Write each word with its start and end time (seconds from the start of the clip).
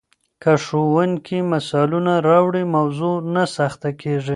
که 0.41 0.51
ښوونکی 0.63 1.39
مثالونه 1.53 2.13
راوړي، 2.27 2.63
موضوع 2.75 3.15
نه 3.33 3.43
سخته 3.57 3.89
کیږي. 4.01 4.29